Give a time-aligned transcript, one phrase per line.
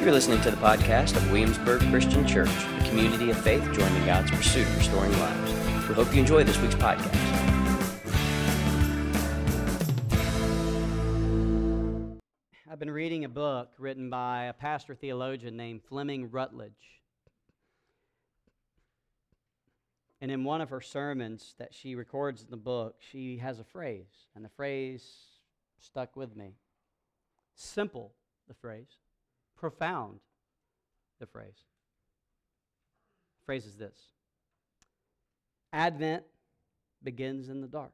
[0.00, 4.30] You're listening to the podcast of Williamsburg Christian Church, a community of faith joining God's
[4.30, 5.52] pursuit of restoring lives.
[5.86, 7.14] We hope you enjoy this week's podcast.
[12.70, 17.02] I've been reading a book written by a pastor theologian named Fleming Rutledge.
[20.22, 23.64] And in one of her sermons that she records in the book, she has a
[23.64, 25.04] phrase, and the phrase
[25.78, 26.54] stuck with me.
[27.54, 28.14] Simple,
[28.48, 28.96] the phrase.
[29.60, 30.20] Profound,
[31.20, 31.66] the phrase.
[33.40, 33.96] The phrase is this
[35.70, 36.24] Advent
[37.02, 37.92] begins in the dark.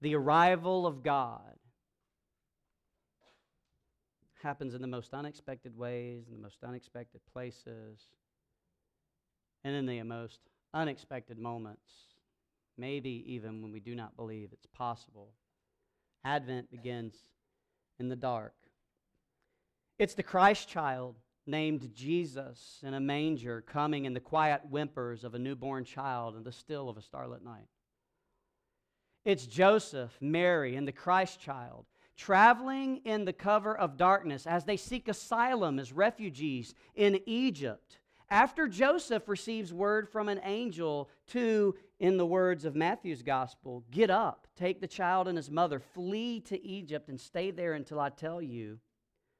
[0.00, 1.58] The arrival of God
[4.42, 8.00] happens in the most unexpected ways, in the most unexpected places,
[9.64, 10.40] and in the most
[10.72, 11.92] unexpected moments,
[12.78, 15.28] maybe even when we do not believe it's possible.
[16.24, 17.14] Advent begins
[18.00, 18.54] in the dark.
[19.98, 25.34] It's the Christ child named Jesus in a manger coming in the quiet whimpers of
[25.34, 27.68] a newborn child in the still of a starlit night.
[29.24, 31.84] It's Joseph, Mary, and the Christ child
[32.16, 37.98] traveling in the cover of darkness as they seek asylum as refugees in Egypt.
[38.30, 44.08] After Joseph receives word from an angel to, in the words of Matthew's gospel, get
[44.08, 48.08] up, take the child and his mother, flee to Egypt, and stay there until I
[48.10, 48.78] tell you,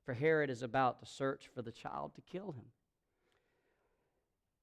[0.05, 2.65] for Herod is about to search for the child to kill him.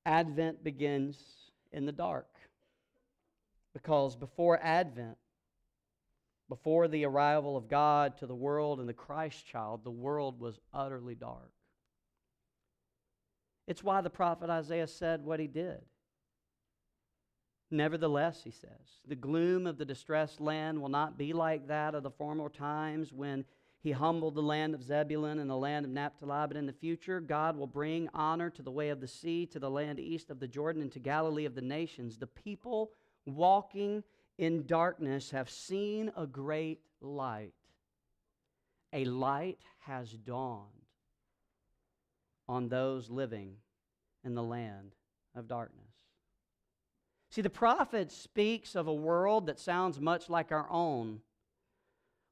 [0.06, 1.18] Advent begins
[1.72, 2.28] in the dark.
[3.74, 5.18] Because before Advent,
[6.50, 10.60] before the arrival of God to the world and the Christ child, the world was
[10.74, 11.52] utterly dark.
[13.68, 15.82] It's why the prophet Isaiah said what he did.
[17.70, 22.04] Nevertheless, he says, the gloom of the distressed land will not be like that of
[22.04, 23.44] the former times when
[23.82, 26.48] he humbled the land of Zebulun and the land of Naphtali.
[26.48, 29.60] But in the future, God will bring honor to the way of the sea, to
[29.60, 32.18] the land east of the Jordan, and to Galilee of the nations.
[32.18, 32.92] The people
[33.26, 34.04] walking
[34.38, 37.54] in darkness have seen a great light.
[38.94, 40.77] A light has dawned
[42.48, 43.56] on those living
[44.24, 44.96] in the land
[45.36, 45.84] of darkness.
[47.30, 51.20] See, the prophet speaks of a world that sounds much like our own,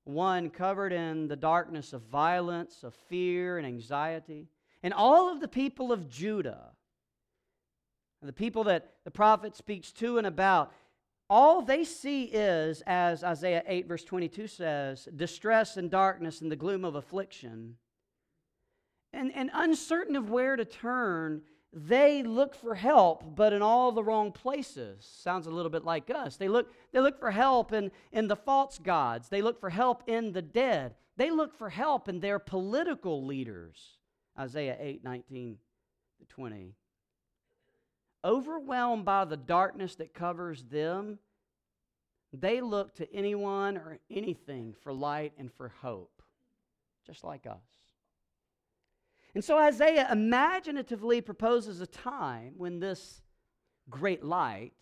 [0.05, 4.47] one covered in the darkness of violence, of fear, and anxiety.
[4.83, 6.71] And all of the people of Judah,
[8.21, 10.71] the people that the prophet speaks to and about,
[11.29, 16.55] all they see is, as Isaiah 8, verse 22 says, distress and darkness and the
[16.55, 17.77] gloom of affliction.
[19.15, 24.03] And, and uncertain of where to turn, they look for help, but in all the
[24.03, 25.05] wrong places.
[25.23, 26.35] Sounds a little bit like us.
[26.35, 30.03] They look, they look for help in, in the false gods, they look for help
[30.07, 33.97] in the dead, they look for help in their political leaders.
[34.37, 35.57] Isaiah 8, 19
[36.19, 36.75] to 20
[38.25, 41.19] overwhelmed by the darkness that covers them,
[42.33, 46.23] they look to anyone or anything for light and for hope,
[47.05, 47.84] just like us.
[49.35, 53.21] And so Isaiah imaginatively proposes a time when this
[53.89, 54.73] great light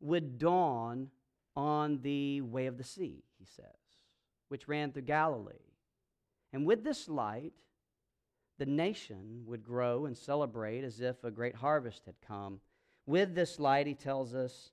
[0.00, 1.10] would dawn
[1.54, 3.66] on the way of the sea, he says,
[4.48, 5.54] which ran through Galilee.
[6.52, 7.52] And with this light,
[8.58, 12.60] the nation would grow and celebrate as if a great harvest had come.
[13.06, 14.72] With this light, he tells us,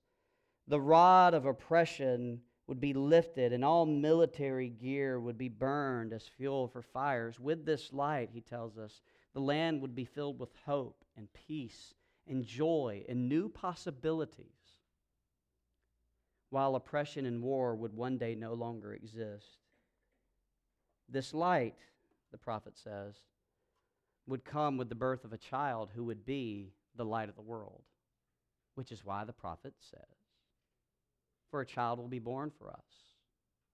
[0.67, 6.27] the rod of oppression would be lifted and all military gear would be burned as
[6.27, 7.39] fuel for fires.
[7.39, 9.01] With this light, he tells us,
[9.33, 11.93] the land would be filled with hope and peace
[12.27, 14.45] and joy and new possibilities,
[16.49, 19.59] while oppression and war would one day no longer exist.
[21.07, 21.77] This light,
[22.31, 23.15] the prophet says,
[24.27, 27.41] would come with the birth of a child who would be the light of the
[27.41, 27.83] world,
[28.75, 30.26] which is why the prophet says,
[31.49, 32.85] For a child will be born for us,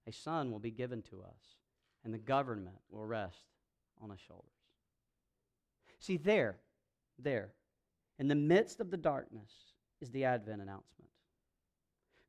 [0.07, 1.57] a son will be given to us,
[2.03, 3.45] and the government will rest
[4.01, 4.51] on his shoulders.
[5.99, 6.57] See, there,
[7.17, 7.53] there,
[8.19, 9.51] in the midst of the darkness,
[10.01, 11.09] is the Advent announcement.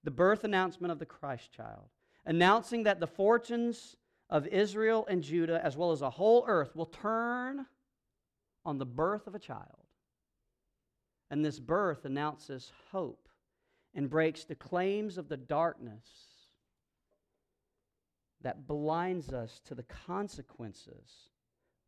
[0.04, 1.88] The birth announcement of the Christ child,
[2.24, 3.96] announcing that the fortunes
[4.30, 7.66] of Israel and Judah, as well as the whole earth, will turn
[8.64, 9.84] on the birth of a child.
[11.30, 13.28] And this birth announces hope
[13.94, 16.06] and breaks the claims of the darkness
[18.42, 21.30] that blinds us to the consequences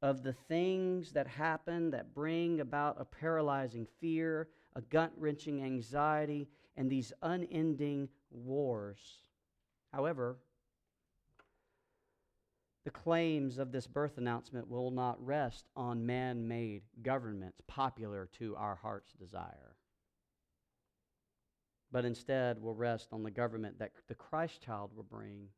[0.03, 6.49] of the things that happen that bring about a paralyzing fear, a gut wrenching anxiety,
[6.77, 8.99] and these unending wars.
[9.93, 10.37] However,
[12.85, 18.55] the claims of this birth announcement will not rest on man made governments popular to
[18.57, 19.75] our heart's desire,
[21.93, 25.49] but instead will rest on the government that the Christ child will bring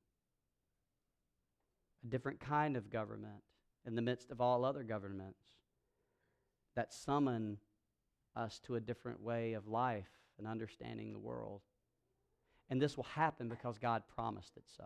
[2.05, 3.43] a different kind of government
[3.87, 5.41] in the midst of all other governments
[6.77, 7.59] that summon
[8.37, 10.09] us to a different way of life
[10.39, 11.63] and understanding the world.
[12.71, 14.85] And this will happen because God promised it so.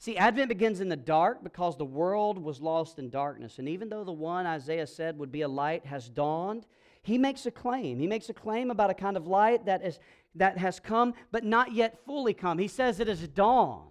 [0.00, 3.58] See, Advent begins in the dark because the world was lost in darkness.
[3.58, 6.66] And even though the one Isaiah said would be a light has dawned,
[7.02, 7.98] he makes a claim.
[7.98, 9.98] He makes a claim about a kind of light that, is,
[10.34, 12.58] that has come, but not yet fully come.
[12.58, 13.90] He says it has dawned.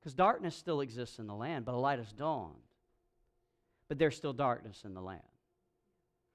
[0.00, 2.54] Because darkness still exists in the land, but a light has dawned.
[3.88, 5.22] But there's still darkness in the land.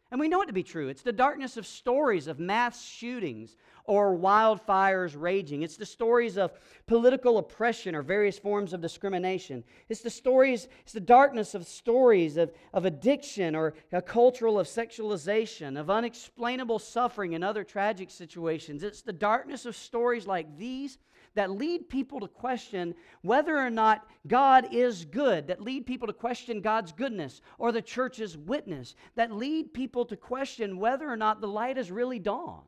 [0.09, 0.88] And we know it to be true.
[0.88, 5.63] It's the darkness of stories of mass shootings or wildfires raging.
[5.63, 6.51] It's the stories of
[6.86, 9.65] political oppression or various forms of discrimination.
[9.89, 14.68] It's the stories, it's the darkness of stories of, of addiction or a cultural of
[14.68, 18.83] sexualization, of unexplainable suffering and other tragic situations.
[18.83, 20.98] It's the darkness of stories like these
[21.38, 26.13] that lead people to question whether or not God is good, that lead people to
[26.13, 31.39] question God's goodness or the church's witness, that lead people to question whether or not
[31.39, 32.66] the light has really dawned.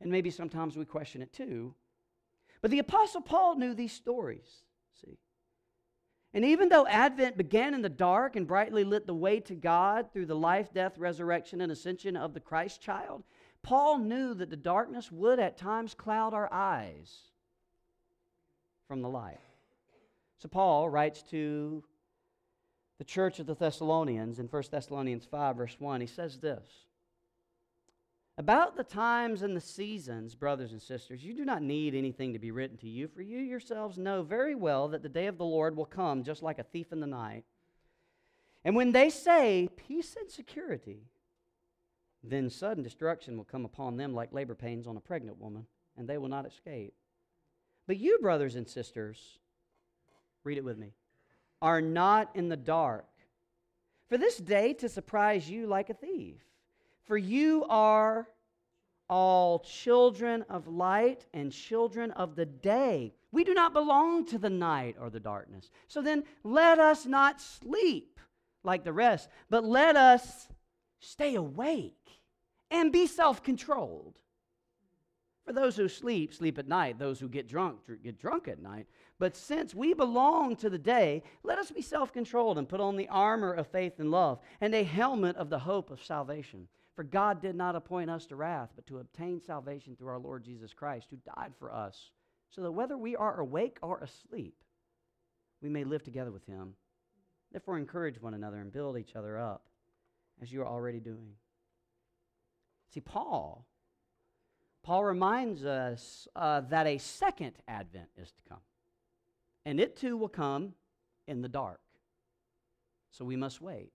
[0.00, 1.76] And maybe sometimes we question it too.
[2.60, 4.64] But the Apostle Paul knew these stories,
[5.00, 5.20] see.
[6.34, 10.12] And even though Advent began in the dark and brightly lit the way to God
[10.12, 13.22] through the life, death, resurrection, and ascension of the Christ child,
[13.62, 17.28] Paul knew that the darkness would at times cloud our eyes
[18.92, 19.40] from the light.
[20.36, 21.82] So Paul writes to
[22.98, 26.02] the church of the Thessalonians in 1 Thessalonians 5, verse 1.
[26.02, 26.68] He says this
[28.36, 32.38] About the times and the seasons, brothers and sisters, you do not need anything to
[32.38, 35.44] be written to you, for you yourselves know very well that the day of the
[35.46, 37.44] Lord will come just like a thief in the night.
[38.62, 41.06] And when they say peace and security,
[42.22, 45.64] then sudden destruction will come upon them like labor pains on a pregnant woman,
[45.96, 46.92] and they will not escape.
[47.92, 49.36] But you, brothers and sisters,
[50.44, 50.94] read it with me,
[51.60, 53.04] are not in the dark
[54.08, 56.36] for this day to surprise you like a thief.
[57.04, 58.28] For you are
[59.10, 63.12] all children of light and children of the day.
[63.30, 65.68] We do not belong to the night or the darkness.
[65.86, 68.18] So then let us not sleep
[68.64, 70.48] like the rest, but let us
[70.98, 72.22] stay awake
[72.70, 74.21] and be self controlled.
[75.44, 76.98] For those who sleep, sleep at night.
[76.98, 78.86] Those who get drunk, get drunk at night.
[79.18, 82.96] But since we belong to the day, let us be self controlled and put on
[82.96, 86.68] the armor of faith and love and a helmet of the hope of salvation.
[86.94, 90.44] For God did not appoint us to wrath, but to obtain salvation through our Lord
[90.44, 92.10] Jesus Christ, who died for us,
[92.50, 94.62] so that whether we are awake or asleep,
[95.62, 96.74] we may live together with him.
[97.50, 99.68] Therefore, encourage one another and build each other up,
[100.40, 101.32] as you are already doing.
[102.90, 103.66] See, Paul
[104.82, 108.60] Paul reminds us uh, that a second advent is to come.
[109.64, 110.74] And it too will come
[111.28, 111.80] in the dark.
[113.12, 113.92] So we must wait.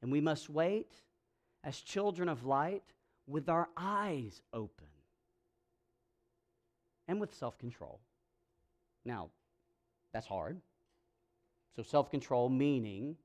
[0.00, 0.92] And we must wait
[1.62, 2.82] as children of light
[3.28, 4.88] with our eyes open
[7.06, 8.00] and with self control.
[9.04, 9.30] Now,
[10.12, 10.60] that's hard.
[11.76, 13.16] So, self control meaning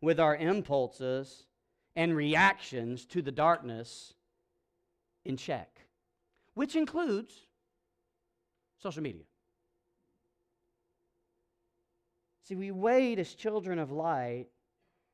[0.00, 1.46] with our impulses
[1.94, 4.14] and reactions to the darkness
[5.24, 5.80] in check,
[6.54, 7.32] which includes
[8.82, 9.24] social media.
[12.44, 14.46] See, we wait as children of light,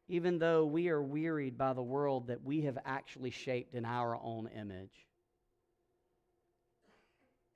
[0.09, 4.17] even though we are wearied by the world that we have actually shaped in our
[4.17, 5.07] own image.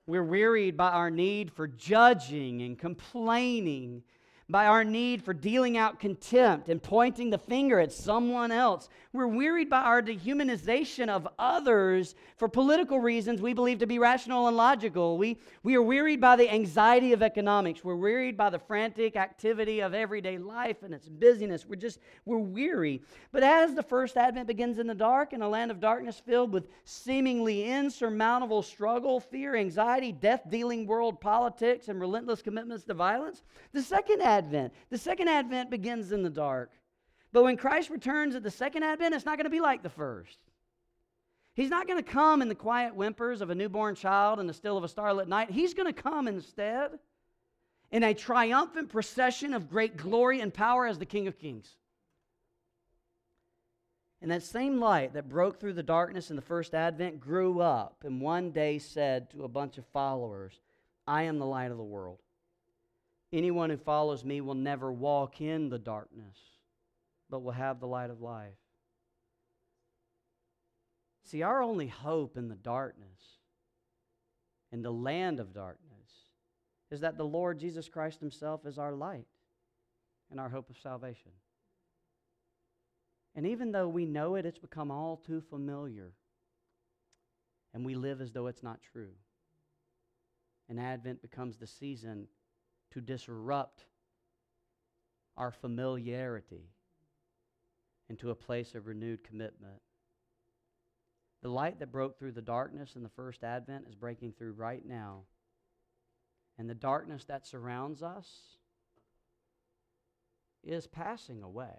[0.06, 4.02] We're wearied by our need for judging and complaining
[4.48, 8.88] by our need for dealing out contempt and pointing the finger at someone else.
[9.12, 14.48] We're wearied by our dehumanization of others for political reasons we believe to be rational
[14.48, 15.18] and logical.
[15.18, 17.84] We, we are wearied by the anxiety of economics.
[17.84, 21.66] We're wearied by the frantic activity of everyday life and its busyness.
[21.66, 23.02] We're just, we're weary.
[23.32, 26.52] But as the first advent begins in the dark, in a land of darkness filled
[26.52, 33.42] with seemingly insurmountable struggle, fear, anxiety, death dealing world politics, and relentless commitments to violence,
[33.72, 34.72] the second advent.
[34.90, 36.70] The second advent begins in the dark.
[37.32, 39.88] But when Christ returns at the second advent, it's not going to be like the
[39.88, 40.38] first.
[41.54, 44.54] He's not going to come in the quiet whimpers of a newborn child in the
[44.54, 45.50] still of a starlit night.
[45.50, 46.98] He's going to come instead
[47.90, 51.76] in a triumphant procession of great glory and power as the King of Kings.
[54.22, 58.04] And that same light that broke through the darkness in the first advent grew up
[58.04, 60.60] and one day said to a bunch of followers,
[61.06, 62.20] I am the light of the world.
[63.32, 66.36] Anyone who follows me will never walk in the darkness,
[67.30, 68.52] but will have the light of life.
[71.24, 73.38] See, our only hope in the darkness,
[74.70, 75.88] in the land of darkness,
[76.90, 79.26] is that the Lord Jesus Christ Himself is our light
[80.30, 81.32] and our hope of salvation.
[83.34, 86.12] And even though we know it, it's become all too familiar.
[87.72, 89.12] And we live as though it's not true.
[90.68, 92.26] And Advent becomes the season
[92.92, 93.86] to disrupt
[95.36, 96.70] our familiarity
[98.08, 99.80] into a place of renewed commitment.
[101.42, 104.84] The light that broke through the darkness in the first Advent is breaking through right
[104.84, 105.22] now.
[106.58, 108.28] And the darkness that surrounds us
[110.62, 111.74] is passing away.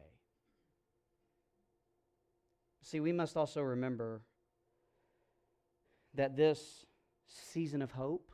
[2.82, 4.24] See, we must also remember
[6.16, 6.86] that this
[7.28, 8.33] season of hope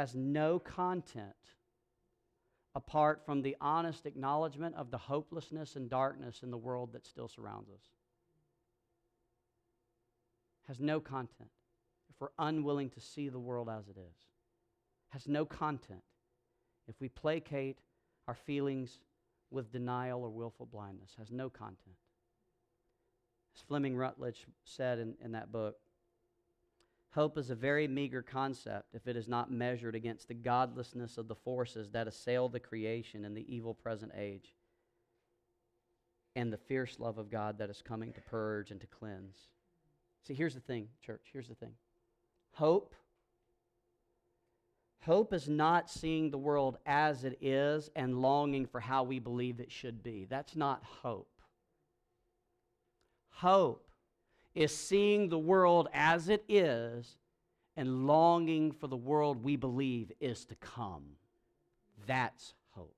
[0.00, 1.34] has no content
[2.74, 7.28] apart from the honest acknowledgement of the hopelessness and darkness in the world that still
[7.28, 7.82] surrounds us.
[10.68, 11.50] Has no content
[12.08, 14.16] if we're unwilling to see the world as it is.
[15.10, 16.00] Has no content
[16.88, 17.80] if we placate
[18.26, 19.00] our feelings
[19.50, 21.10] with denial or willful blindness.
[21.18, 21.98] Has no content.
[23.54, 25.76] As Fleming Rutledge said in, in that book,
[27.12, 31.26] Hope is a very meager concept if it is not measured against the godlessness of
[31.26, 34.54] the forces that assail the creation in the evil present age
[36.36, 39.48] and the fierce love of God that is coming to purge and to cleanse.
[40.26, 41.30] See, here's the thing, church.
[41.32, 41.72] Here's the thing.
[42.52, 42.94] Hope
[45.04, 49.58] Hope is not seeing the world as it is and longing for how we believe
[49.58, 50.26] it should be.
[50.28, 51.40] That's not hope.
[53.30, 53.89] Hope
[54.54, 57.16] is seeing the world as it is
[57.76, 61.04] and longing for the world we believe is to come.
[62.06, 62.94] That's hope.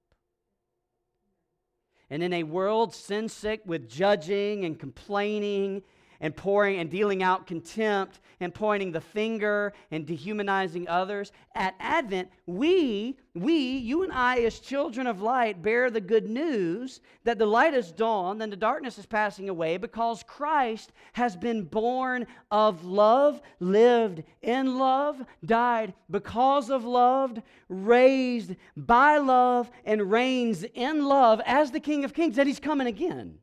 [2.11, 5.83] And in a world sin sick with judging and complaining
[6.23, 11.33] and pouring and dealing out contempt and pointing the finger and dehumanizing others.
[11.55, 17.01] At Advent, we, we, you and I, as children of light, bear the good news
[17.25, 21.65] that the light has dawned and the darkness is passing away because Christ has been
[21.65, 30.65] born of love, lived in love, died because of love, raised by love, and reigns
[30.75, 33.39] in love as the King of Kings, that he's coming again.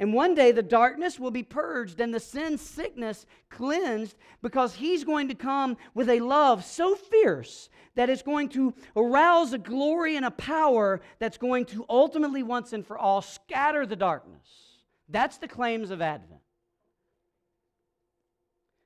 [0.00, 5.04] And one day the darkness will be purged and the sin sickness cleansed because he's
[5.04, 10.16] going to come with a love so fierce that it's going to arouse a glory
[10.16, 14.78] and a power that's going to ultimately, once and for all, scatter the darkness.
[15.06, 16.40] That's the claims of Advent.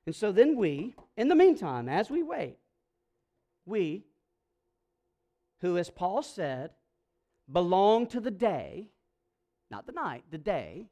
[0.05, 2.57] And so then we, in the meantime, as we wait,
[3.65, 4.03] we,
[5.61, 6.71] who, as Paul said,
[7.49, 8.89] belong to the day,
[9.71, 10.89] not the night, the day,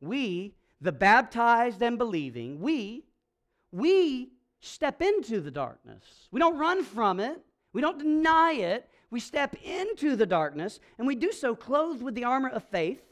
[0.00, 3.04] we, the baptized and believing, we,
[3.72, 6.04] we step into the darkness.
[6.30, 7.40] We don't run from it.
[7.72, 8.88] We don't deny it.
[9.10, 13.02] We step into the darkness, and we do so clothed with the armor of faith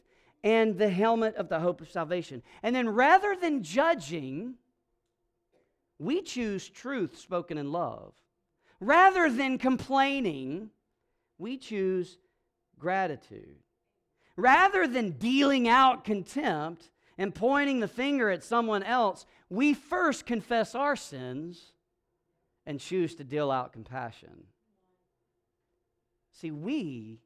[0.44, 2.42] and the helmet of the hope of salvation.
[2.62, 4.54] And then rather than judging,
[5.98, 8.12] we choose truth spoken in love.
[8.78, 10.70] Rather than complaining,
[11.38, 12.18] we choose
[12.78, 13.56] gratitude.
[14.36, 20.74] Rather than dealing out contempt and pointing the finger at someone else, we first confess
[20.74, 21.72] our sins
[22.66, 24.44] and choose to deal out compassion.
[26.32, 27.20] See, we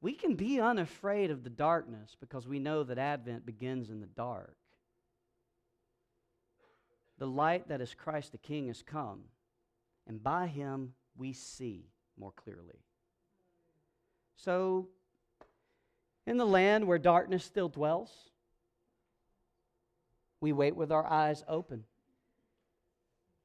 [0.00, 4.06] we can be unafraid of the darkness because we know that Advent begins in the
[4.06, 4.54] dark.
[7.18, 9.22] The light that is Christ the King has come,
[10.06, 12.84] and by him we see more clearly.
[14.36, 14.88] So
[16.26, 18.10] in the land where darkness still dwells,
[20.40, 21.84] we wait with our eyes open.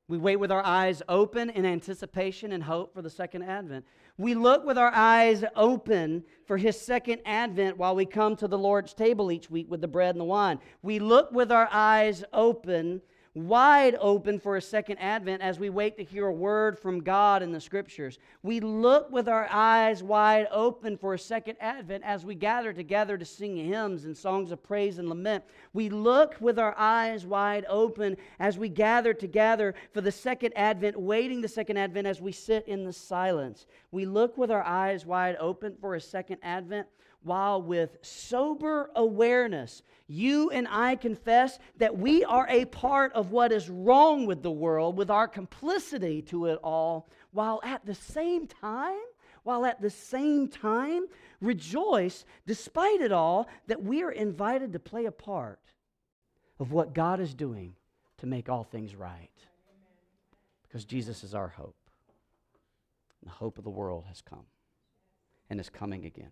[0.07, 3.85] We wait with our eyes open in anticipation and hope for the second advent.
[4.17, 8.57] We look with our eyes open for his second advent while we come to the
[8.57, 10.59] Lord's table each week with the bread and the wine.
[10.81, 13.01] We look with our eyes open
[13.33, 17.41] wide open for a second advent as we wait to hear a word from God
[17.41, 18.19] in the scriptures.
[18.43, 23.17] We look with our eyes wide open for a second advent as we gather together
[23.17, 25.45] to sing hymns and songs of praise and lament.
[25.71, 30.99] We look with our eyes wide open as we gather together for the second advent,
[30.99, 33.65] waiting the second advent as we sit in the silence.
[33.91, 36.87] We look with our eyes wide open for a second advent
[37.23, 43.51] while with sober awareness, you and I confess that we are a part of what
[43.51, 48.47] is wrong with the world, with our complicity to it all, while at the same
[48.47, 48.99] time,
[49.43, 51.05] while at the same time,
[51.39, 55.59] rejoice, despite it all, that we are invited to play a part
[56.59, 57.75] of what God is doing
[58.17, 59.29] to make all things right.
[60.67, 61.75] Because Jesus is our hope.
[63.23, 64.45] The hope of the world has come
[65.49, 66.31] and is coming again.